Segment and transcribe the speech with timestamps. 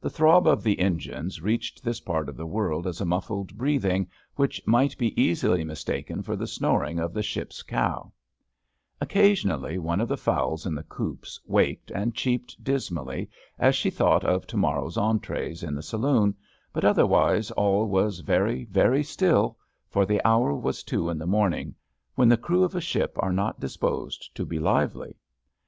[0.00, 4.10] The throb of the engines reached this part of the world as a muffled breathing
[4.34, 8.12] which might be easily mistaken for the snoring of the ship's cow*
[9.00, 12.12] 81 32 ABAFT THE FUNNEL Occasionally one of the fowls in the coops waked and
[12.12, 16.34] cheeped dismally as she thought of to mor row's entrees in the saloon,
[16.72, 19.56] but otherwise all was very, very still,
[19.88, 21.76] for the hour was two in the morn ing,
[22.16, 25.14] when the crew of a ship are not disposed to be lively.